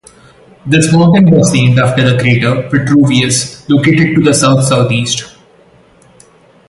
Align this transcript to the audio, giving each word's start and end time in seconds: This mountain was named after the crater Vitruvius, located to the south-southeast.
This 0.65 0.91
mountain 0.91 1.29
was 1.29 1.53
named 1.53 1.77
after 1.77 2.01
the 2.01 2.17
crater 2.19 2.67
Vitruvius, 2.71 3.69
located 3.69 4.15
to 4.15 4.21
the 4.23 4.33
south-southeast. 4.33 5.25